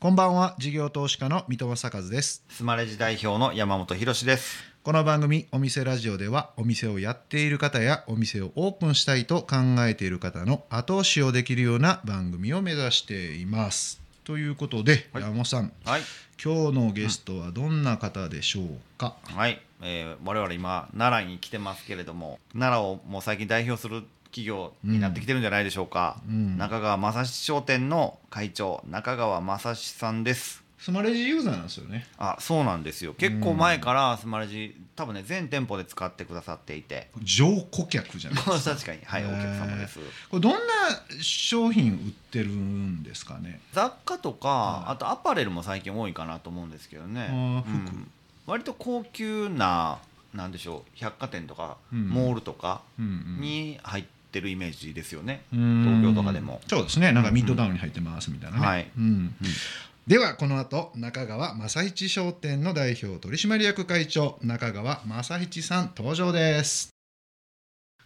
[0.00, 2.42] こんばんは事業投資家の三戸正和です。
[2.48, 4.64] スマレジ代表の山本博です。
[4.82, 14.00] この番組お店ラジオではお店をやっている方やお店をオープンしたいと考えている方の後押しをできるような番組を目指しています。
[14.24, 15.22] ということで、はい。
[15.22, 16.00] 山本さんはい。
[16.42, 26.56] 今日のゲストはどんな方でしょうか、はい、えー、我々今奈良に来てますけれども奈良をもう最近代表する企業になってきてるんじゃないでしょうか、うん。
[26.56, 30.62] 中川正史商店の会長中川正史さんです。
[30.78, 32.06] スマレジユーザーなんですよね。
[32.16, 33.12] あそうなんですよ。
[33.12, 37.10] 結構前からスマレジ多分ね全店舗で使ってくださっていて。
[37.22, 38.70] 上顧客じゃないですか。
[38.74, 39.00] 確かに。
[39.04, 39.98] はいお客様です。
[40.30, 40.58] これどんな
[41.20, 41.98] 商品売っ
[42.30, 43.60] てるんですかね？
[43.74, 44.92] 雑貨とか、はい。
[44.92, 48.10] あとアパレルも最近多いかなと思うんですけどね、うん。
[48.46, 49.98] 割と高級な
[50.32, 52.08] なんでしょう百貨店とか、うん。
[52.08, 53.40] モールとかうんうん。
[53.42, 56.60] に入ってるイメージですよね、東東京とかでも。
[56.68, 57.12] そうですね。
[57.12, 58.90] なんかミッドタウンに入ってますみたいなね、はい。
[58.96, 59.34] うん。
[60.06, 66.90] ではこの後中川正一商店の代表取締役会長中川正一さん登場です。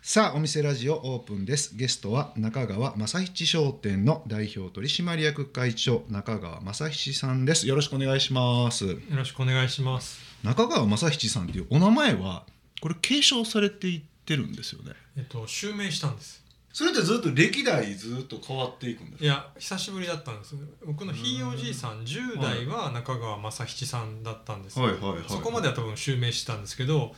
[0.06, 1.74] さあお店ラジオオープンです。
[1.76, 7.66] ゲストは中川正一商店の代表取締役会長中川正一さんです。
[7.66, 8.84] よろしくお願いします。
[8.84, 10.20] よろしくお願いします。
[10.42, 12.44] 中川正一さんっていうお名前は
[12.82, 16.42] これ継承されていってるんですよねえっと襲名したんです。
[16.72, 20.56] それってずっと歴代ずっと変わっていくんですいや久しぶりだったんです。
[20.84, 24.80] 僕のひいおじいさん10代は中川正七さんだったんです。
[24.80, 27.14] はいはいはいそこまでは多分襲名してたんですけど、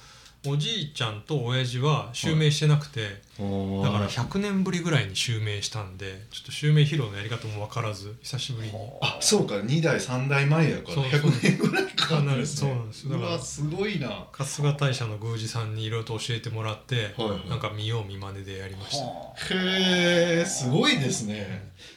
[0.47, 3.11] おじいちゃんと親父は襲名してなくて、だ
[3.91, 8.75] から100年ぶりぐらいに襲名したんで、ちょっと襲名披露のやり方も分からず久しぶりに。
[9.01, 9.57] あそうか。
[9.57, 11.97] 2代3代前やからそう100年ぐらいか。
[12.07, 13.09] かるそうなんです。
[13.09, 14.09] だからすごいな。
[14.09, 17.49] は春日大社の宮司さんにいろいろと教えてもらって、はいはい。
[17.49, 19.55] なんか見よう見まねでやりました。
[19.55, 21.35] へえすごいですね。
[21.35, 21.96] そうです。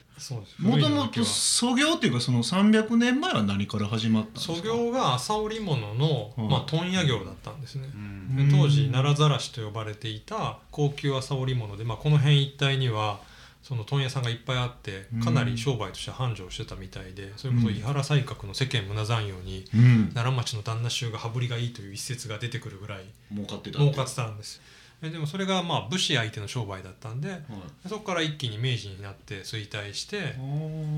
[0.60, 4.56] もともと創業っていうかその300年前は何から始まったんですか？
[4.56, 8.50] 創業が朝織物の、はいまあ、問屋業だったんですね、うん。
[8.50, 13.20] で当時奈良ざらしと呼ばれていた高級朝織物で、まあ、この辺一帯には
[13.62, 20.12] その問屋さんがいっぱいあってかなり商売として繁盛してたみたいでそれこそ井原西閣の世間胸残用にうん。
[20.14, 23.04] 奈良町の旦那衆が羽振りがいいという一説が出てくるぐらい
[23.34, 24.62] 儲かってた儲かってたんです
[25.02, 27.42] えでもそれがまあ武士相手の商売だったんではい。
[27.88, 30.22] そこから一気に明治になって衰退してあ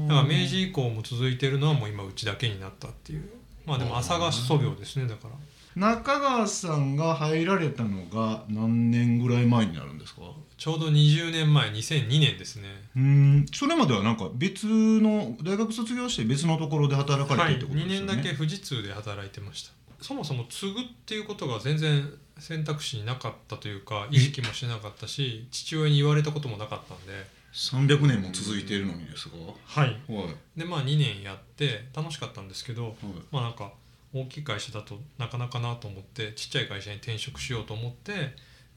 [0.08, 3.30] だから明治以降も続いてるのはもう今うちだけになったっていう。
[3.66, 5.36] まあでも朝が祖業ですねだから。
[5.74, 10.22] 中川さんが入られたのが何年ぐらい前になるんですか？
[10.58, 12.68] ちょうど20年前2002年ですね。
[12.98, 13.46] うん。
[13.54, 19.72] それまではなんか別の大学卒業して別のところで働かれはいてってことですよね、2年だけ富士通で働いてました。
[20.02, 27.42] そもそも継ぐっていうことが全然選択肢になかったというか意識もしてなかったし父親に言われたこともなかったんで。
[27.54, 29.36] 300年も続いているのにですが
[29.66, 29.90] はい。
[30.08, 30.60] はい。
[30.60, 32.94] でまあ2年やって楽しかったんですけどはい。
[33.32, 33.72] まあなんか
[34.14, 38.14] 大きい会社だとなかなかなと思ってちっちゃい会社に転職しようと思って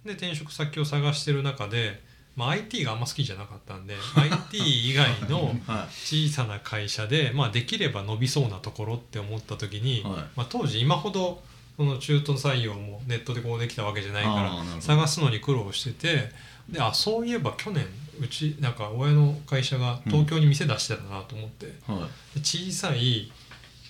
[0.04, 2.02] で転職先を探してる中で、
[2.36, 10.12] まあ、IT があんま好きじゃなかったんで IT 以外のは小さな会社で、まあ、できれば伸びそうなところって思った時に、はい。
[10.36, 11.42] まあ、当時今ほど
[11.76, 16.30] その中途採用もネットでこうできたわけじゃないから探すのに苦労してて
[16.68, 17.84] であそういえば去年
[18.20, 22.00] うちなんか親の会社が東京に店出してたなと思って、いはい。
[22.00, 23.30] で小さい、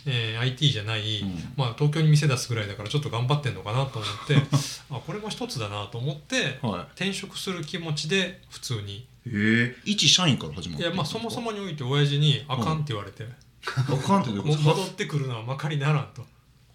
[0.07, 1.35] えー IT じゃない、うん。
[1.57, 4.37] まあ、東京に店出すぐらいだからちょっと頑張ってんのかなと思って
[4.91, 8.97] あこれも一つだなと思っては転職する気持ちで普通に。
[8.97, 13.27] いええ一社員から始まったいやまあそもそもにおいて親父に「あかん」って言われて。
[13.67, 16.27] あかんって 戻ってくるのはまかりならんと。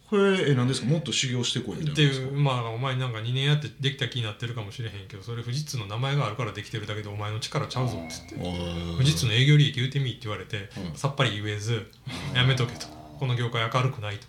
[0.10, 0.88] これえ何ですか？
[0.88, 8.36] もっと修行してこいみたいなっていうまあお前なんか2年やってできた気になってるかもしれへんけどそれ富士通の名前があるからできてるだけでお前の力ちゃうぞっつって。
[8.36, 10.98] 富士通の営業利益言うてみって言われてうん。
[10.98, 11.92] さっぱり言えず
[12.36, 12.88] やめとけと。
[13.20, 14.26] この業界明るくないと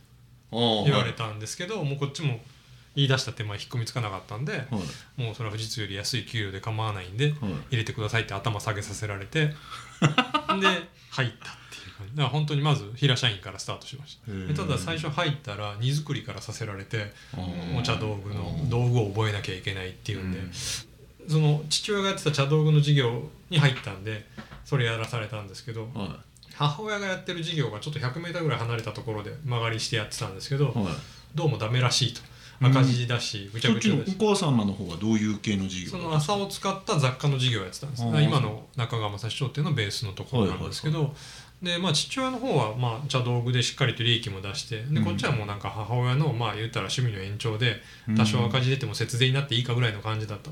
[0.53, 2.41] の言われたんですけどもうこっちも
[2.97, 5.23] 言い出した手前引っ込みつかなかったんではい。
[5.23, 7.35] もうそれは富士通より安い給料で構わないんではい。
[7.71, 9.55] 入れてくださいって頭下げさせられて で
[11.11, 12.17] 入ったっていう感じ。
[12.17, 14.19] だから本当にまず平社員からスタートしまし
[14.49, 14.55] た。
[14.55, 17.13] ただ最初入ったら荷造りからさせられて
[17.77, 20.41] お茶道具の道具を覚えなきゃいけないっていうんで、
[21.29, 24.27] その父親がやってた茶道具の事業に入ったんで
[24.65, 26.17] それやらされたんですけどは
[26.55, 30.75] 母親がやってる事業がちょっと 100m ぐらい離れたところで曲がりしてやってたんですけど
[31.35, 32.21] どうもダメらしいと。
[32.21, 32.30] うん
[32.61, 34.17] 赤字だしぐちゃそっちゃだし。
[34.21, 41.15] お母様の方はどういう系の事業その朝を使った雑貨の事業をやってたんです今の中川正史商店のベースのところなんですけど、
[41.63, 45.05] でまあ、父親の方はまあ茶道具でしっかりと利益も出してでうん。
[45.05, 47.81] こっちはもうなんか母親のまあ言ったら趣味の延長で
[48.17, 50.51] 多少赤字出ても節税になっていいかぐらいの感じだった。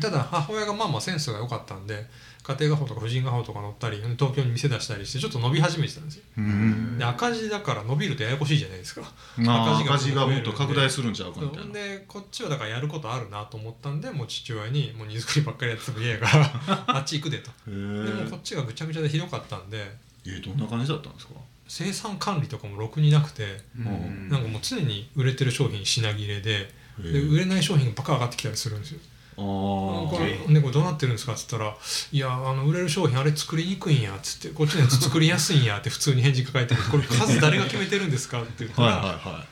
[0.00, 2.06] ただ母親がまあまあセンスが良かったんで
[2.50, 6.22] 家庭画報とか婦人画報とか載ったり東京に店出したりしてちょっと伸び始めてたんですよ。
[6.38, 6.98] うん。
[6.98, 9.02] で赤字だから伸びるとややこしいじゃないですか。
[9.36, 11.72] まあ赤字が赤字がもっと拡大するんちゃうかみたいな。
[11.72, 17.50] でこっちはだからやることあるなと思ったんでもう父親に「もう荷造りばっかりやってても嫌やからあっち行くで」と。
[17.68, 17.76] へで
[18.24, 21.34] もこえっちがぐちゃぐちゃでひどかったんでえどんな感じだったんですか？
[21.68, 24.28] 生産管理とかもろくになくてうん。
[24.28, 29.00] なんかもう常に売れてる商品品切れでで売れない商品がバカ上がってきたりするんですよ。
[29.00, 29.09] あ
[29.40, 30.48] これー。
[30.50, 31.32] ねこれどうなってるんですか？
[31.32, 31.74] っつったら
[32.12, 39.44] 「いやあの売れる商品あれ作りにくいんや」っつって「こっちのやつ作りやすいんや」って普通に返事が返ってくる「これ数誰が決めてるんですか?」って言ったら「はいはいは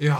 [0.00, 0.06] いい。
[0.06, 0.18] や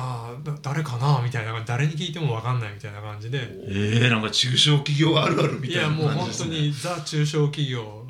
[0.62, 3.38] 誰かな?」みたいな誰に聞いても分かんないみたいな感じで。
[3.68, 8.04] えー、なんか中小企業あるあるみいたいなやもう本当にザ中小企業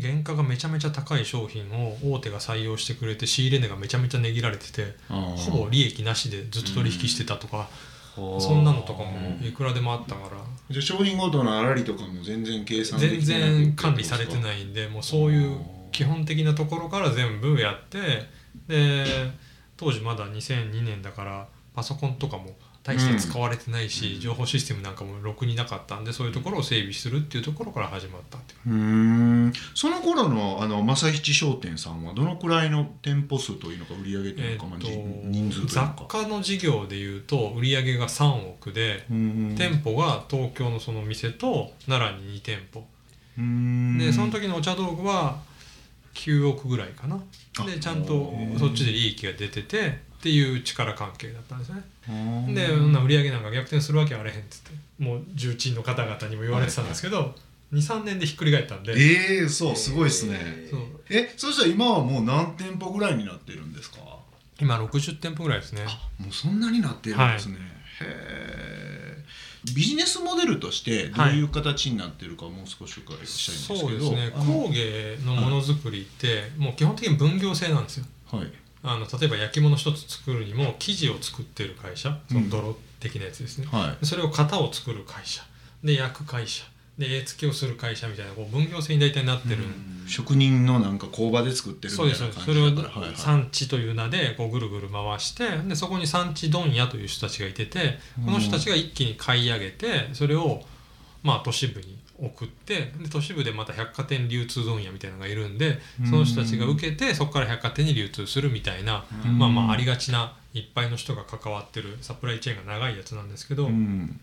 [0.00, 7.66] 原価がめちゃめちゃ高い商品を大手が採用してくれて仕入れ値がめちゃめちゃ値切られててほぼ利益なしでずっと取引してたとか、ほう
[8.14, 10.36] そんなのとかもいくらでもあったから。
[10.70, 15.60] じゃあ商品ごとの粗利とかも全然計算で全きてなく然管理されていないんでもうそういう
[15.92, 17.98] 基本的なところから全部やって
[18.66, 19.04] で
[19.76, 22.46] 当時まだ2002年だからパソコンとかも
[22.84, 28.74] 大して使われてないし、情報システムなんかもろくになかったんでそういうところを整備するっていうところから始まったっていう。
[28.74, 29.52] うーん。
[29.74, 39.54] その頃のあの正七商店さんはどのくらいの店舗数というのか売り上げというのか、まあじ人数という雑貨の事業でいうと売り上げが3億で、うーん。
[39.56, 42.86] 店舗が東京のその店と奈良に2店舗。
[43.38, 43.98] うーん。
[43.98, 45.40] でその時のお茶道具は
[46.12, 47.18] 9億ぐらいかな。
[47.60, 51.82] あでちゃんとそっちで利益が出ててっていう力関係だったんですね。
[52.54, 57.34] でそんな売り上げなんか逆転するわけあれへんっつってもう重鎮の方々にも言われてたんですけど、
[57.74, 58.94] 23年でひっくり返ったんで。
[58.96, 60.66] ええそうすごいですね。
[60.70, 60.80] そう。
[61.10, 63.98] えそしたら今はもう何店舗ぐらいになってるんですか？
[64.58, 65.82] 今60店舗ぐらいですね。
[66.18, 67.58] もうそんなになってるんですね、
[68.00, 69.24] へえ
[69.74, 74.32] ビジネスモデルとしてどういう形になってるかもう少し伺いしたいんですけど、そうですね。
[74.46, 78.06] 工芸のものづくりってもう基本的に分業制なんですよ。
[78.30, 78.52] はい
[78.84, 85.42] あの例えば焼き物一つ作るにも生地を作ってる会社その泥的なやつですね、はでそれを型を作る会社。
[85.82, 86.64] で焼く会社。
[86.98, 89.58] で絵付けをする会社みたいなこう分業制に大体なってる、い
[90.06, 100.62] 職人のなんか工場で作ってるみたそいうな感じですそれを産地という名でこうぐるぐる回してでそこに産地問屋という人たちがいててこの人たちが一気に買い上げてそれを
[101.22, 109.38] まあ都市部に送ってで都市部でまた百貨店流通問屋みたいなのがいるんでその人たちが受けてそこから百貨店に流通するみたいなうん。
[109.38, 113.66] まあまあありがちないっぱいの人が関わってるサプライチェーンが長いやつなんですけど。
[113.66, 114.20] うん。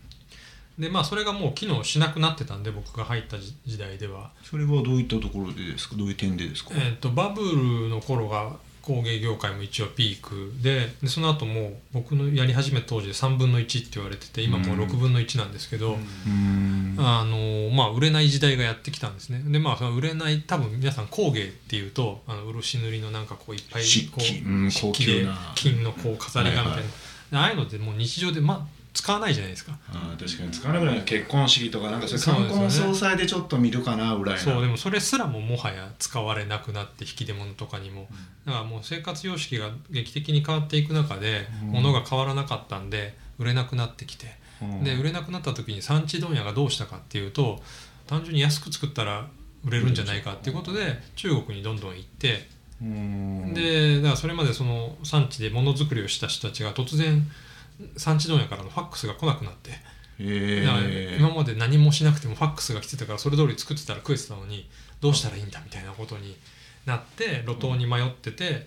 [0.78, 4.30] でまあそれがもう機能しなくなってたんで僕が入った時時代では。
[4.42, 5.96] それはどういったところでですか？
[5.96, 15.94] どういう点でですか、えー、とバブルの頃が工芸業界も一応ピークででその後もう僕のやり始めた当時で3分の1って言われてて今もう6分の1なんですけど、
[16.26, 16.96] うん。
[16.98, 19.42] あのまあ、売れない時代がやってきたんですね。
[19.46, 24.20] でまあその売れない多分皆さん工芸っていうとあの漆塗りのなんかこういっぱい漆こう
[24.70, 26.84] 漆器で金のこう飾りがみたいな、はいはい。
[27.30, 29.72] でああいうのってもう日常で、まあ、使わないじゃないですか。
[30.18, 32.48] 確かに使わなくなる結婚式とかなんかそうですよね。
[32.48, 38.08] 婚葬祭でちょっと見るかなぐらいなそうでもそれすらももはや使われなくなって引き出物とかにも、
[38.44, 41.68] だからもう生活様式が劇的に変わっていく中で、うん。
[41.70, 44.26] 物が変わらなかったんで売れなくなってきて、
[44.60, 44.84] うん。
[44.84, 47.62] で売れなくなった時に産地問屋がどうしたかっていうと
[48.06, 49.26] 単純に安く作ったら
[49.64, 52.46] 売れるんじゃないかっていうことで中国にどんどん行って、
[52.82, 53.54] うん。
[53.54, 57.26] でだからそれまでその産地でものづくりをした人たちが突然
[57.96, 59.70] 産地問屋からのファックスが来なくなって。
[60.18, 64.68] え今まで何もしなくてもファックスが来てたからそれ通り作ってたら食えてたのに
[65.00, 66.36] どうしたらいいんだみたいなことに
[66.86, 68.66] なって路頭に迷ってて、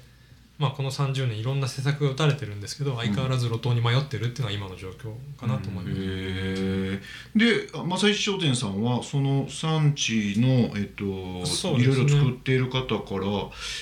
[0.58, 5.98] まあ、この30年いろんな施策が打たれてるんですけど相変わらず路頭に迷ってるっていうのが今の状況かなと思います。
[5.98, 7.02] へえ
[7.36, 11.84] で正石商店さんはその産地の、えっとね。
[11.84, 13.28] いろいろ作っている方から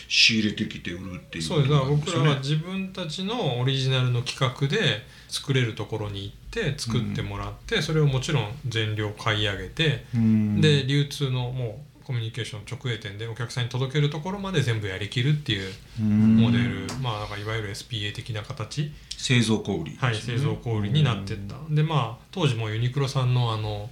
[0.07, 1.69] 仕入れてきて売るっていうそうです。
[1.69, 10.61] 僕らはね自分たちのオリジナルの企画で作れるところに行って作ってもらって、それをもちろん全量買い上げて、うん。
[10.61, 16.37] で流通のもうコミュニケーション直営店でお客さんに届けるところまで全部やりきるっていううん。
[16.37, 23.89] モデル、まあなんかいわゆる SPA 的な形、製造小売はい、製造小売になってった、でまあ当時もユニクロさんのあの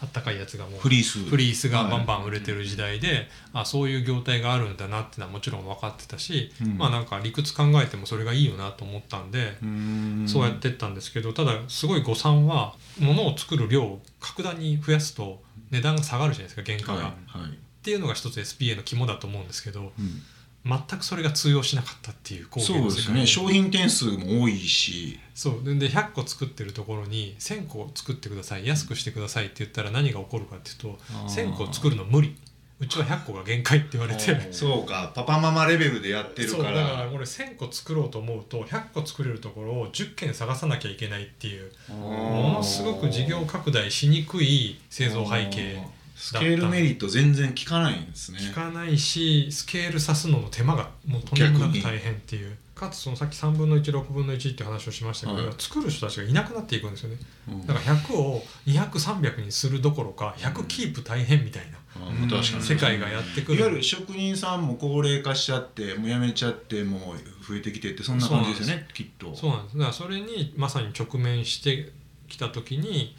[0.00, 1.18] あったかいやつがもうフリース。
[1.18, 6.78] フリースがバンバン売れてる時代で、あそういう業態があるんだなっていうのはもちろん分かってたし、うん。
[6.78, 10.24] まあなんか理屈考えてもそれがいいよなと思ったんで、うん。
[10.28, 17.50] そうやってったんですけどただすごい誤算は物を作る量を格段に増やすと値段が下がるじゃないですか原価が、はいはい。
[17.50, 20.22] っていうのが一つ SPA の肝だと思うんですけどうん
[20.68, 23.26] 全くそれが通用しなかったっていうそうですね。
[23.26, 25.18] 商品点数も多いし。
[25.34, 25.64] そう。
[25.64, 31.52] でで100個作ってるところに1000個作ってください安くしてくださいって言ったら何が起こるかっていうとあー。
[31.52, 32.36] 1000個作るの無理。
[32.80, 34.52] うちは100個が限界って言われて。
[34.52, 35.10] そうか。
[35.14, 45.82] パパママレベルでやってるそうからだからこれ1000個作ろうと思うと100個作れるところを10件探さなきゃいけないっていうものすごく事業拡大しにくい製造背景
[46.18, 48.38] スケールメリット全然効かないんですね。
[48.48, 52.56] 効かないしスケールさすのの手間がもうとんでもなく大変っていう。
[52.74, 55.54] かつそのさっき3分の16分の1って話をしましたけど、はい。
[55.58, 57.16] 作る人たちがいなくなっていくんですよね。
[57.48, 57.66] うん。
[57.66, 62.64] だから100を200300にするどころか100キープ大変みたいなあー確かに。
[62.64, 63.58] 世界がやってくる。
[63.58, 69.34] いわゆる職人さんも高齢化しちゃってもう辞めちゃってもう増えてきてってそんな感じですよねきっと。
[69.34, 69.78] そうなんです。
[69.78, 71.92] だからそれにまさに直面して
[72.28, 73.16] きた時に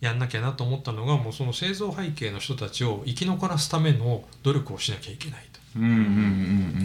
[0.00, 5.60] やんなきゃなと思ったのがもうその製造背景の人たちを生き残らすための努力をしなきゃいけないと。
[5.76, 6.04] うんうんうんう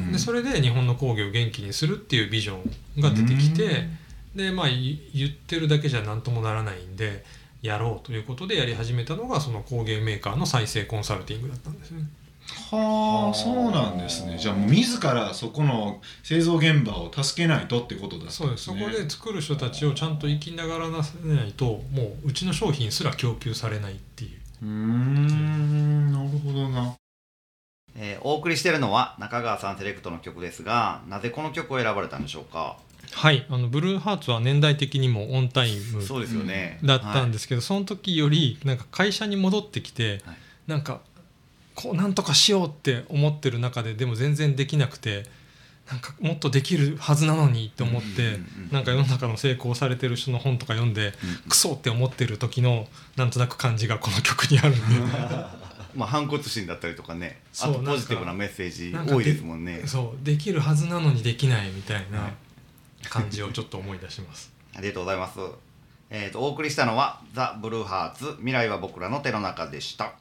[0.09, 2.57] んでそれで日本の工業を元気にするっていうビジョ
[2.97, 3.87] ンが出てきて
[4.35, 7.25] でまあい言ってるだけじゃ何ともならないんで
[7.61, 12.03] やろうということでやり始めたのがその工芸メーカーの再生コンサルティングだったんですね。
[12.47, 14.37] はあそうなんですね。
[14.37, 18.65] じゃあもう自らそこの製造現場を助けないとってことだったそうです。
[18.65, 24.31] そこで作る人たちをちゃんと生きながらなせないともううちの商品すら供給されないっていう。
[24.63, 26.95] うーんなるほどな。
[27.97, 32.77] えーお送りしているのは中川さんセレクトの曲ですがなぜこの曲を選ばれたんでしょうか？
[33.11, 40.35] はいあのブルーハーツは年代的にもオンタイムそうですよね、だったんでですけど、その時よりなんか会社に戻ってきて、はい。
[40.67, 41.01] なんか
[41.75, 45.25] こうなんとかしようって思ってる中ででも全然できなくて
[45.89, 48.39] なんかもっとできるはずなのにって思って、
[48.71, 51.13] なんか世の中の成功されてる人の本とか読んで、
[51.47, 54.79] クソって思ってる時のなんとなく感じがこの曲にあるんで。
[55.93, 57.39] まあ反骨心だったりとかね。
[57.61, 59.83] あとポジティブなメッセージ多いですもんね。
[59.85, 62.33] そうできるはずなのにできないみたいはない。
[63.07, 64.51] 感じをちょっと思い出します。
[64.75, 65.39] ありがとうございます。
[66.09, 70.13] えー、とお送りしたのは「ザ・ブルーハーツ未来は僕らの手の中」でした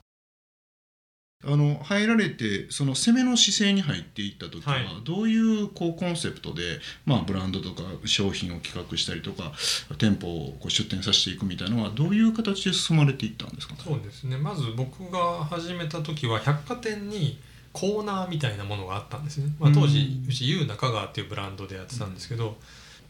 [1.46, 4.86] あの入られてその攻めの姿勢に入っていった時は、はい。
[5.04, 6.62] どういうこうコンセプトで、
[7.06, 9.52] まあ、ブランドとか商品を企画したりとか
[9.98, 13.74] 店舗をこう出店させていくみたいなのはどういう形で進まれていったんですか？
[13.82, 14.36] そうですね。
[14.36, 17.38] まず僕が始めた時は百貨店に
[17.72, 22.56] コーナーみたいなものがあったんですね、まあ、当時うんうち U 中川っていうブランドでやってたんですけど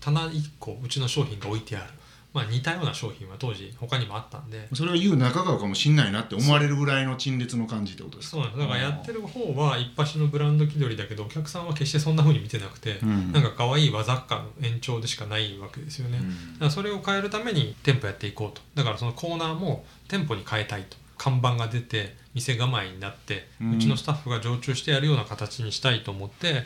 [0.00, 1.92] 棚1個うちの商品が置いてある、
[2.34, 4.68] まあ、似たような商品は当時他にもあったんで。
[4.74, 8.38] それは言う中川かもしんないなって思われるぐらいの陳列の感じってことですか？
[8.38, 8.60] そうなんです。
[8.60, 13.32] だからやってる方は一発のブランド気取りだけどお客さんは決してそんな風に見てなくて、うん。
[13.32, 18.60] なんか可愛い和雑貨の延長でしかないわけですよね、だからそれを変えるために店舗やっていこうと。
[18.74, 20.96] だからそのコーナーも店舗に変えたいと。
[21.16, 26.64] 看板が出て店構えになって、ううんちのスタッフが常駐してやるような形にしたいと思って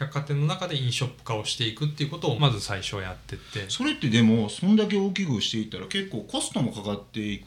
[0.00, 3.66] 百貨店の中で飲ショップ化をしていくっていうことをまず最初やってって。
[3.68, 7.44] それってでもそんだけ大きくしていったら結構コストもかかっていく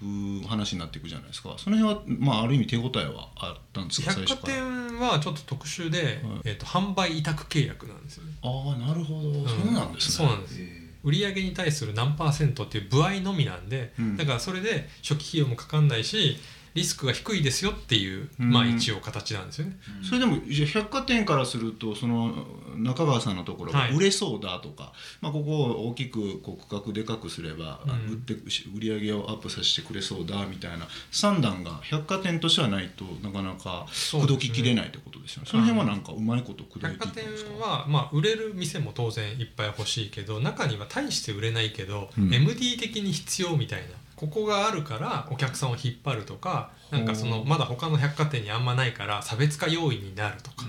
[0.48, 1.56] 話になっていくじゃないですか。
[1.58, 4.14] その辺は、まあ、ある意味手応えはあったんですか？
[4.14, 8.34] 百貨店はちょっと特殊で、えー、と販売委託契約なんですよね。
[8.44, 10.16] ああなるほど、そうなんですね。
[10.16, 10.60] そうなんです。
[11.04, 14.16] 売上に対する何パーセントっていう歩合のみなんで、うん。
[14.16, 16.38] だからそれで初期費用もかかんないし
[16.74, 18.50] リスクが低いですよっていう、うん。
[18.52, 19.78] まあ一応形なんですよね。
[20.02, 22.46] それでもじゃあ百貨店からするとその
[22.78, 23.96] 中川さんのところがはい。
[23.96, 28.14] 売れそうだとか、まあ、ここを大きくこう区画でかくすれば、うん。
[28.14, 35.50] 売って売り上げをアップさせてくれそうだみたいな算段が百貨店としてはないとなかなか口説ききれないってことですよね。
[35.50, 37.66] その辺はなんかうまいこと口説いてい百貨店ったんですか？
[37.66, 42.34] は、まあ、売れる店も当然いっぱい欲しいけど中には大して売れないけど、うん。
[42.34, 43.86] MD 的に必要みたいな
[44.24, 50.68] ここがあるからお客さんを引っ張るとかなんかそのまだ他の百貨店にあんまないから差別化要因になるとか、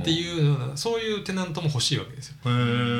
[0.00, 2.36] っていうようなそういうテナントも欲しいわけですよ。
[2.46, 2.48] へ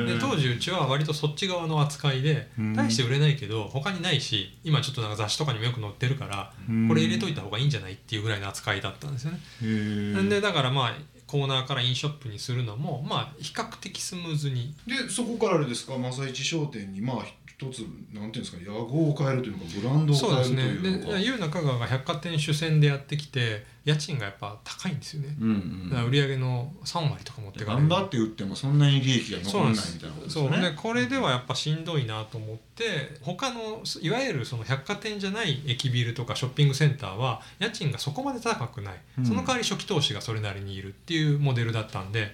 [0.03, 2.75] えで当時うちは割とそっち側の扱いでうん。
[2.75, 6.53] 大して売れないけど他にないし今ちょっとなんか雑誌とかにもよく載ってるから
[6.87, 9.39] これ入れといた方がいいんじゃないっていうぐらいの扱いだったんですよね。
[9.63, 9.65] へ
[10.11, 10.93] えなんでだからまあ
[11.27, 14.73] コーナーからインショップにするのもまあ比較的スムーズに。
[14.85, 17.17] でそこからあれですか正市商店にまあ
[17.61, 17.79] 一つ
[18.11, 21.19] なんていうんですか屋号を変えるというのかブランドを変えるとそうですね。
[21.19, 25.35] で U 中川が百貨店主戦でやってきて家賃がやっぱ高いんですよね。
[25.39, 27.87] うんだから売り上げの3割とか持ってかれる。
[27.87, 30.49] 頑張って売ってもそんなに利益が残らないみたいなことですそう。
[30.49, 39.25] でこれではやっぱしんどいなと思って他のいわゆるその百貨店じゃない駅ビルとかショッピングセンターは家賃がそこまで高くない、うん。
[39.25, 42.33] その代わり初期投資がそれなりにいるっていうモデルだったんで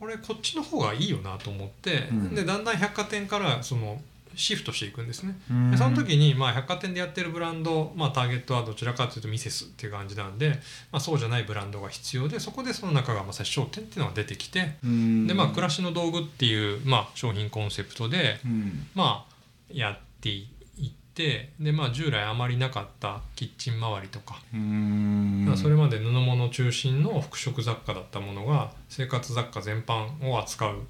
[0.00, 2.34] これこっちの方がいいよなと思って、うん。
[2.34, 4.02] でだんだん百貨店からその
[4.36, 5.36] シフトしていくんですね。
[5.70, 10.50] でその時に、まあ、百貨店でやってるブランド、まあ、ターゲットはどちらかというとミセスっていう感じなんで、
[10.90, 15.26] まあ、そうじゃないブランドが必要でそこでその中川正史商店っていうのが出てきてうん。
[15.26, 18.86] で、まあ、暮らしの道具っていう、まあ、商品コンセプトで、うん。
[18.94, 19.34] まあ、
[19.72, 20.48] やってい
[20.86, 25.54] ってで、まあ、従来あまりなかったキッチン周りとか、うん。
[25.56, 30.82] それまで布物中心の服飾雑貨だったものが生活雑貨全般を扱う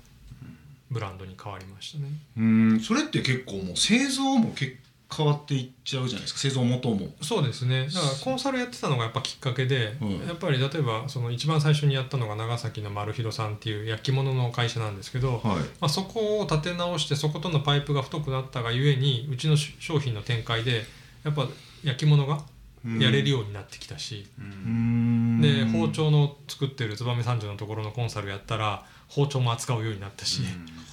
[0.94, 2.08] ブランドに変わりましたね。
[2.38, 2.80] うん。
[2.80, 4.78] それって結構もう製造も結
[5.16, 6.40] 変わっていっちゃうじゃないですか。
[6.40, 7.14] 製造元も。
[7.22, 7.86] そうですね。
[7.86, 10.26] だからコンサルやってたのがやっぱきっかけで、うん。
[10.26, 15.56] やっぱり例えばその一番最初にやったのが長崎の丸広さんっていう焼き物の会社なんですけど、はい。
[15.58, 20.84] まあ、そこを立て直してそことのパイプが太くなったがゆえにうちの商品の展開で
[21.22, 21.46] やっぱ
[21.84, 22.42] 焼き物が
[22.84, 25.40] やれるようになってきたし、うん。
[25.40, 30.42] で包丁の作ってる燕三条のところのコンサルやったら包丁も扱うようになったし、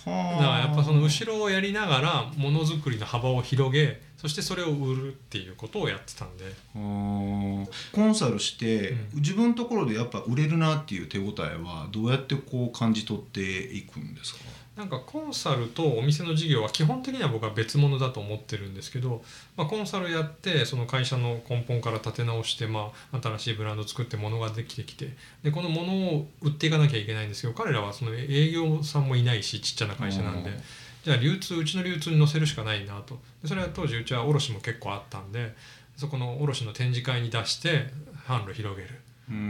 [0.05, 6.45] だからやっぱその後ろをやりながらものづくりの幅を広げそしてそれを売るっていうことをやってたんで。
[6.73, 9.07] コンサルして、うん。
[9.15, 14.41] 自分のところでやっぱ売れるなっていう手応えはどうやってこう感じ取っていくんですか？
[14.75, 19.21] なんかコンサルとお店の事業は基本的には僕は別物だと思ってるんですけど、
[19.57, 25.09] まあ、コンサルやってその会社の根本から立て直して、まあ、新しいブランド作って物ができてきて
[25.43, 30.49] でこの物を売っていかなきゃいけないんですけど彼らはその営業さんもいないしちっちゃな会社なんで。
[30.49, 30.55] うん。
[31.03, 33.19] じゃあ流通うちの流通に載せるしかないなと。
[33.41, 35.55] でそれは当時うちは卸も結構あったんで
[35.97, 37.87] そこの卸の展示会に出して
[38.27, 39.01] 販路広げる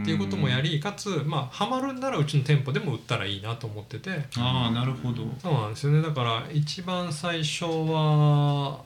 [0.02, 4.10] っていうこともやりかつまあハマるんならうちの店舗でも売ったらいいなと思ってて。
[4.38, 8.84] ああなるほどそうなんですよねだから一番最初は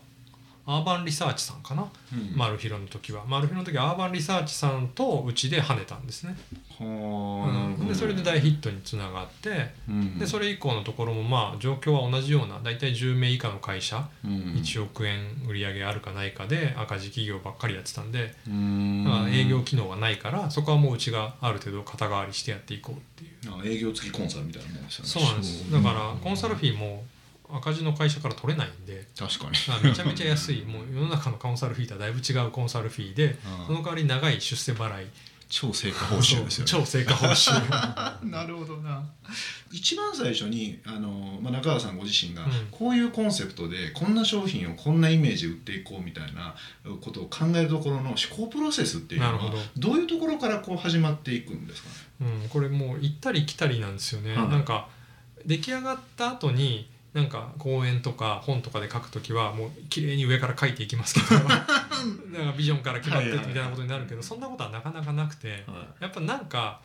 [0.68, 2.36] アーバンリサーチさんかな、うん。
[2.36, 3.24] マルヒロの時は。
[3.26, 6.36] マルヒロの時はアーバンリサーチさんとうちで跳ねたんですね、
[6.80, 7.86] うん。
[7.86, 10.18] でそれで大ヒットにつながってうん。
[10.18, 14.30] でそれ以降のところもまあ状況は同じような大体10名以下の会社、うん。
[14.56, 19.04] 1億円売り上げあるかないかで赤字企業ばっかりやってたんで、うん。
[19.04, 23.30] だから営業機能がないからそこはもううちがある程度肩代わりしてやっていこうっていう。
[23.48, 25.10] あ営業付きコンサルみたいなもんですよね。
[25.10, 25.72] そうなんです。
[25.72, 27.04] だからコンサルフィーも
[27.52, 29.52] 赤字の会社から取れないんで確かに。
[29.68, 30.62] まあめちゃめちゃ安い。
[30.64, 35.06] もう世の中のコンサルフィーとはだいぶ違うコンサルフィーでその代わり長い出世払い。
[35.48, 36.70] 超成果報酬ですよね。
[36.70, 37.52] 超成果報酬。
[38.26, 39.00] なるほどな。
[39.70, 42.50] 一番最初にあの、まあ、中川さんご自身が、うん。
[42.72, 46.56] こういうコンセプトでこんな商品をこんなイメージで売っていこうみたいな
[47.00, 51.88] ことを考えるところの思考プロセスっていうのはどういうところからこう始まっていくんですか
[52.24, 52.26] ね？
[52.42, 54.48] うん、これもう行ったり来たりなんですよね、はい。
[54.48, 54.88] なんか
[55.44, 65.64] 出来上がった後になんか講演とか本とかで書くときはもう綺麗に上から書いていきますけど なんかビジョンから決まってってみたいなことになるけどそんなことはなかなかなくて
[65.98, 66.82] やっぱなんか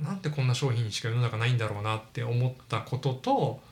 [0.00, 3.62] なんでこんな商品しか世の中ないんだろうなって思ったことと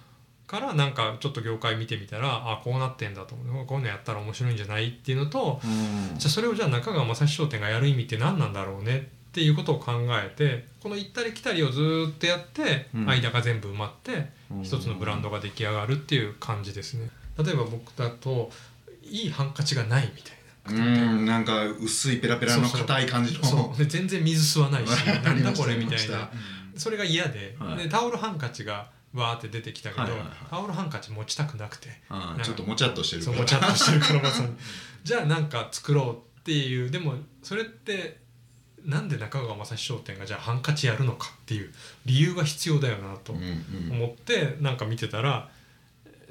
[0.46, 3.64] からなんかちょっと業界見てみたらあこうなってんだと思う。
[3.64, 5.62] こういうのやったら面白いんじゃないっていうのと
[6.18, 8.98] じゃあそれをじゃあ中川正史商店がやる意味って何なんだろうね
[9.30, 13.08] っていうことを考えてこの行ったり来たりをずーっとやって、うん。
[13.08, 17.10] 間が全部埋まって一つのブランドが出来上がるっていう感じですね。
[17.42, 18.50] 例えば僕だと
[19.02, 20.40] いいハンカチがないみたいな。
[20.70, 23.44] うんなんか薄いペラペラの硬い感じの。
[23.44, 23.78] そう。
[23.78, 24.90] で全然水吸わないし
[25.24, 26.30] なんだこれみたいな。
[26.76, 27.76] それが嫌で,、はい。
[27.78, 30.30] でタオルハンカチがわーって出てきたけど、はいはいはい。
[30.50, 31.88] タオルハンカチ持ちたくなくて。
[32.08, 34.48] あーちょっともちゃっとしてるそうからもちゃっとしてるからまさに。
[35.02, 36.90] じゃあなんか作ろうっていう。
[36.90, 38.19] でもそれって
[38.84, 41.70] なんで中川正史商店がじゃあハンカチやるのかっていう
[42.06, 45.48] 理由が必要だよなと思ってなんか見てたら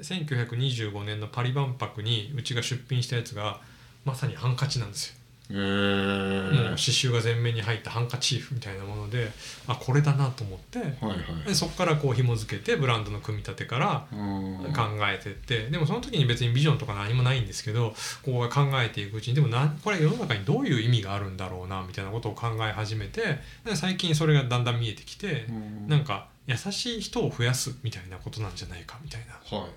[0.00, 3.60] 1925年のパリ万博にうちが出品したやつが
[4.04, 5.19] まさにハンカチなんですよ。
[5.50, 9.30] へもうー刺繍が全面に入ったハンカチーフみたいなもので
[9.66, 11.48] あこれだなと思ってはいはい。
[11.48, 14.72] でそこからこう紐付けてブランドの組み立てからうん。
[14.72, 25.88] 考えてってでもその時に別にビジョンとか何もないんですけどこう考えていくうちにでもなこれ世の中にどういう意味があるんだろうなみたいなことを考え始めてで最近それがだんだん見えてきてうん。
[25.88, 29.58] なんか優しい人を増やすみたいなことなんじゃないかみたいな。
[29.58, 29.70] はい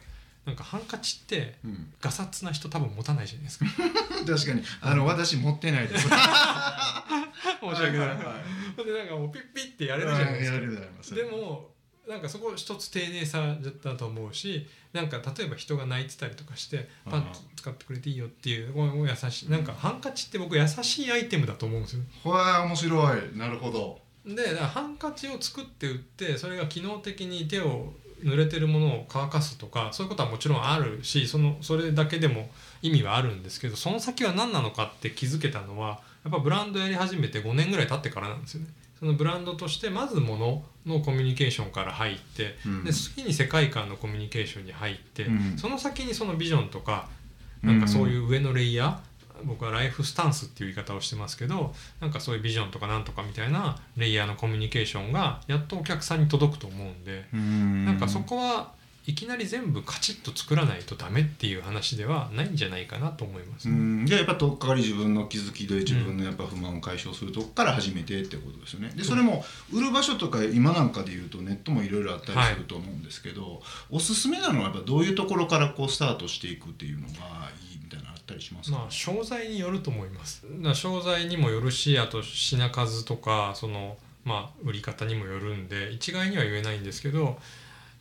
[0.45, 1.93] なんかハンカチってうん。
[2.01, 3.65] ガサツな人多分持たないじゃないですか。
[4.25, 4.63] 確かに。
[4.81, 6.07] あの私持ってないです。
[6.09, 6.13] 申し
[7.61, 7.97] 訳ない。
[7.99, 11.15] はいはいでなんかもうピッピッってやれるじゃないですか。
[11.15, 11.73] でも
[12.07, 22.03] なんかそこ一つ丁寧さだと思うしなんか例えば人が泣いてたりとかして「パンツ使ってくれていいよ」っていうこう優しいなんかハンカチって僕優しいアイテムだと思うんですよ。
[22.25, 23.37] わあ面白い。
[23.37, 24.01] なるほど。
[24.25, 32.49] でハンカチを作って売ってそれが機能的に手を濡れてるものを乾かすとかそういうことはもちろんあるしそのそれだけでも
[32.81, 38.67] 意味はあるんですけどその先は何なのかって気づけたのはやっぱブランドやり始めて5年ぐらい経ってからなんですよね。
[38.99, 42.83] そのブランドとしてまず物のコミュニケーションから入って、うん。
[42.85, 45.57] で次に世界観のコミュニケーションに入って、うん。
[45.57, 47.09] その先にそのビジョンとか
[47.61, 49.13] なんかそういう上のレイヤー、
[49.45, 57.39] 僕はライフスタンスっていう言い方をしてますけどなんかそういうビジョンとかなんとかみたいなレイヤーのコミュニケーションがやっとお客さんに届くと思うんで、うん
[57.93, 58.73] なんかそこは
[59.05, 63.67] いきなり全部カチッと作らないとダメっていう話ではないんじゃないかなと思います。
[63.67, 64.05] うん。
[64.05, 68.93] じゃあやっぱとっかかり自分の気づきで自分のやっぱ不満を解消するとこから始めてってことですよね。
[68.95, 77.13] でそれも売る場所とか今なんかで言うとネットもいろいろあったりすると思うんですけど、おすすめなのはやっぱどういうところからこうスタートしていくっていうのが
[77.71, 80.45] いいみたいなのあったりしますか、まあ商材によると思います。
[80.75, 87.37] 商材にもよるしあと品数とかそのまあ売り方にもよるんで一概には言えないんですけど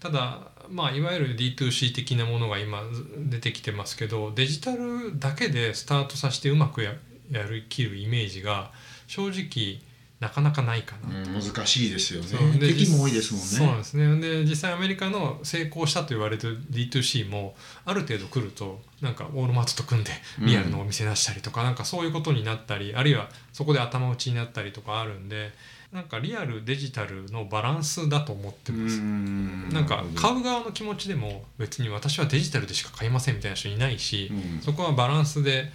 [0.02, 2.82] ただまあいわゆる D2C 的なものが今
[3.16, 6.94] 出てきてますけどデジタルだけでスタートさせてうまくや
[7.30, 8.72] やりきるイメージが
[9.06, 9.80] 正直
[10.18, 11.18] なかなかないかな。
[11.18, 12.58] うん難しいですよね。
[12.58, 13.46] 敵も多いですもんね。
[13.46, 14.20] そうなんですね。
[14.20, 20.10] で実際アメリカの成功したと言われてる D2C もある程度来るとなんかウォールマートと組んで
[20.40, 25.52] リアルのお店出したりとか、なんかそういうことになったりあるいはそこで頭打ちになったりとかあるんで
[25.92, 28.98] なんかリアルデジタルのバランスだと思ってます。
[28.98, 29.68] ん。
[29.68, 34.62] なんか買う、う側の気持ちでも別に私はデジタルでしか買いませんみたいな人いないし、うん。
[34.62, 35.70] そこはバランスで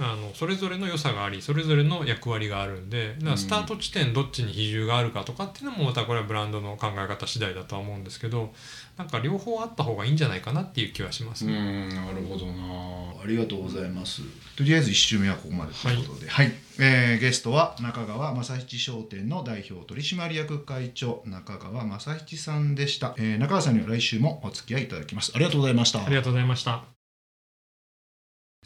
[0.00, 8.52] あのそれぞれの良さがありそれぞれの役割があるんでだからスタート地点どっちに比重があるかとかっていうのもまたこれはブランドの考え方次第だとは思うんですけど
[8.96, 11.86] なんか両方あった方がいいんじゃないかなっていう気はしますうね。
[11.86, 13.22] んなるほどな。
[13.22, 14.22] ありがとうございます。
[14.56, 16.28] とりあえず1週目はここまでということで。
[16.28, 25.32] はい、えーゲストは中川正七商店の代表取締役会長中川正七さんでした、えー中川さんには来週もお付き合いいただきます。
[25.34, 26.04] ありがとうございました。
[26.04, 26.97] ありがとうございました。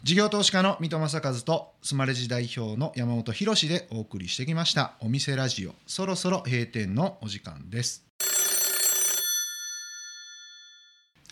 [0.03, 4.95] 事業投資家の水戸正和とスマレジ代表の山本博でお送りしてきました。
[4.99, 8.05] お店ラジオそろそろ閉店のお時間です。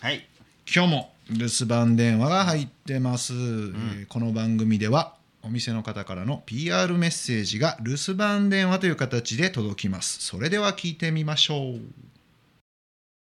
[0.00, 0.26] はい。
[0.74, 10.22] 今日も留守番電話が入ってます、えーこの番組ではお店の方からの PR メッセージが留守番電話という形で届きます。
[10.22, 11.80] それでは聞いてみましょう。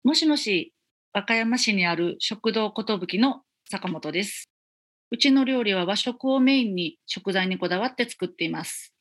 [0.05, 0.75] もしもし、
[1.15, 4.51] 和歌山市にある食堂ことぶきの坂本です。
[5.11, 8.95] うちの料理は和食をメインに食材にこだわって作っています。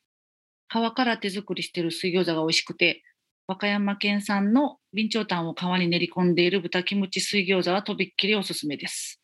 [0.70, 3.04] 皮から手作りしている水餃子が美味しくて、
[3.48, 9.22] 和歌山県産の備長炭を皮に練り込んでいる豚キムチ水餃子はとびっきりおすすめです。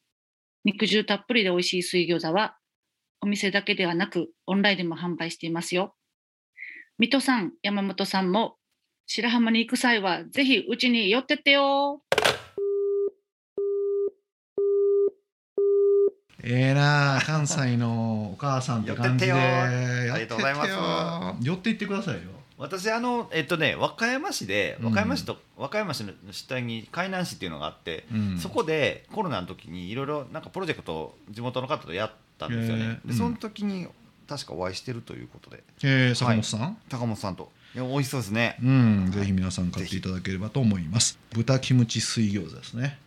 [0.66, 2.58] 肉汁たっぷりで美味しい水餃子は、
[3.22, 5.96] お店だけではなく、オンラインでも販売していますよ。
[7.00, 8.58] 水戸さん、山本さんも
[9.08, 12.02] 白浜に行く際はぜひうちに寄ってってよ
[16.44, 19.32] ええなあ関西のお母さんって感じで。
[19.32, 21.46] ありがとうございます。
[21.46, 22.22] 寄っていってくださいよ。
[22.58, 24.86] 私あのえっとね和歌山市でうん。
[24.88, 28.38] 和歌山市と、和歌山市の下に海南市っていうのがあって、うん。
[28.38, 32.90] そこでコロナの時にいろいろなんかプロジェクトを地元の方とやったんですよね、へえ。
[32.90, 33.12] うん。
[33.12, 33.88] でその時に
[34.28, 35.64] 確かお会いしてるということで。
[35.84, 37.52] えー、坂本さん、高本さんと。
[37.76, 38.58] いや美味しそうですね。
[38.62, 41.18] うん、ぜひ皆さん買っていただければと思います。
[41.32, 43.00] 豚キムチ水餃子ですね。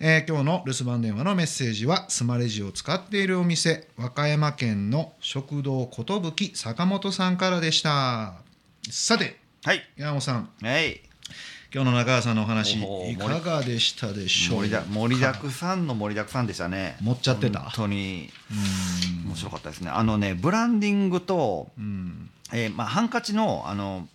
[0.00, 8.34] えー今日の留守番電話のメッセージはスマレジを使っているお店和歌山県の食堂寿坂本さんからでした。
[8.90, 9.82] さてはい。
[9.96, 10.48] 山本さん。
[10.62, 11.00] はい。
[11.74, 12.78] 今日の中川さんのお話
[13.10, 14.86] いかがでしたでしょう盛りだか？
[14.88, 16.96] 盛りだくさんの盛りだくさんでしたね。
[17.02, 17.60] 盛っちゃってた。
[17.60, 18.30] 本当に。
[19.24, 19.28] うん。
[19.30, 19.90] 面白かったですね。
[19.90, 22.30] あのねブランディングと、うん。
[22.52, 24.06] えーまあ、ハンカチのあの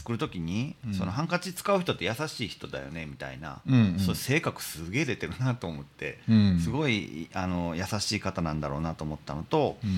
[0.00, 0.94] 作る時に、うん。
[0.94, 3.98] そのハンカチ使う人って優しい人だよねみたいな、うんうん。
[3.98, 6.58] そう性格すげえ出てるなと思って、うん。
[6.58, 9.90] すごいあの優しい方なんだろうなと思ったのとうん。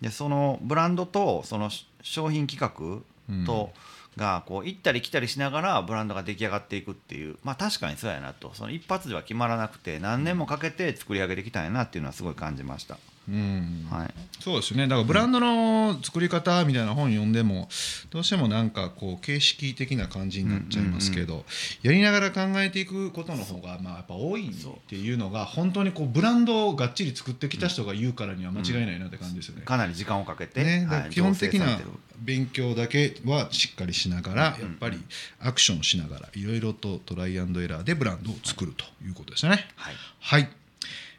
[0.00, 3.02] でそのブランドとそのし商品企画
[3.46, 3.70] と、
[4.16, 8.50] がこう行ったり来たりしながらブランドが出来上がっていくっていうまあ確かにそうやなと。
[8.54, 12.98] その一発では決まらなくて何年もかけて作り上げてきたんやなっていうのはすごい感じました、
[13.30, 13.86] うん。
[13.90, 14.88] はい、そうですよね。
[14.88, 17.68] だからブランドの作り方みたいな本読んでも
[18.10, 21.44] どうしてもなんかこう形式的な感じになっちゃいますけど、
[21.82, 24.52] やりながら考えていくことの方がまあやっぱ多いっ
[24.88, 29.62] ていうのが本当にこうブランドをがっちり作ってきた人が言うからには間違いないなって感じですよね。
[29.62, 31.10] かなり時間をかけて、ね、はい。
[31.10, 31.78] 基本的な
[32.18, 34.98] 勉強だけはしっかりしながら、うんやっぱり
[35.40, 39.66] アクションしながらいろいろとトライアンドエラーでブランドを作るということですよね。
[39.76, 39.94] はい。
[40.20, 40.48] はい、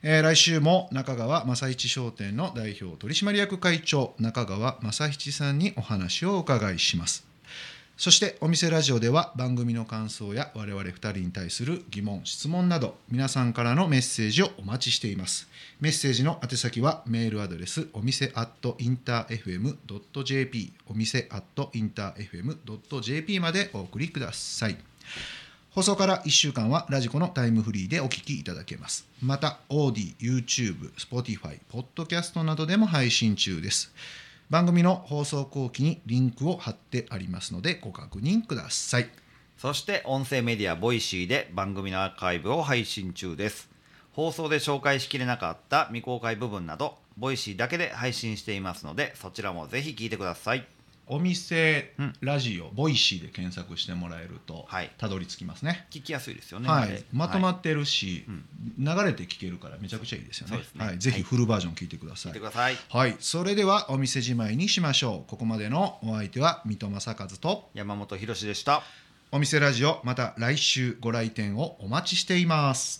[0.03, 7.23] えー来週も中川正一商店の代表取締役会長中川正一さんにお話をお伺いします。
[7.97, 15.47] そしてお店ラジオでは番組の感想や我々2人に対する疑問質問など皆さんからのメッセージをお待ちしています。
[15.79, 24.77] メッセージの宛先はメールアドレスお店アットインター FM.jp お店アットインター FM.jp までお送りください。
[25.73, 29.07] 放送から1週間はラジコのタイムフリーでお聞きいただけます。
[29.21, 33.93] また OD、YouTube、Spotify、Podcast などでも配信中です。
[34.49, 39.09] 番組の放送後記にリンクを貼ってありますのでご確認ください。
[39.57, 43.69] そして音声メディア Voicy で番組のアーカイブを配信中です。
[44.11, 50.67] 放送で紹介しきれなかった未公開部分など Voicy だけで配信していますのでそちらもぜひ聞いてください。
[51.07, 52.13] お店、うん。
[52.21, 54.91] ラジオボイシーで検索してもらえるとはい。
[54.97, 55.87] たどり着きますね。
[55.91, 56.69] 聞きやすいですよね。
[56.69, 56.83] はい。
[56.83, 58.45] あれ、まとまはいってるし、うん。
[58.77, 60.53] 流れて聞けるからめちゃくちゃいいですよね。
[60.53, 60.85] そうですね。
[60.85, 62.31] はい、ぜひフルバージョン聞いてください。
[62.31, 62.77] 聞いてください。
[62.89, 65.29] はい、それではお店じまいにしましょう。
[65.29, 68.83] ここまでのお相手は水戸正和と山本博史でした。
[69.33, 72.99] お店ラジオまた来週ご来店をお待ちしています